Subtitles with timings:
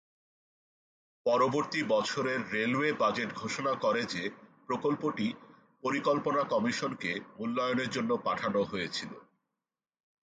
[1.25, 4.23] পরবর্তী বছরের রেলওয়ের বাজেট ঘোষণা করে যে
[4.67, 5.27] প্রকল্পটি
[5.83, 9.11] পরিকল্পনা কমিশনকে মূল্যায়নের জন্য পাঠানো হয়েছিল।